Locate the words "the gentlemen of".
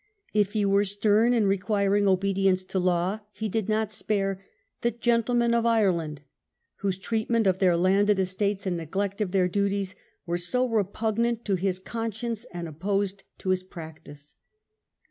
4.81-5.63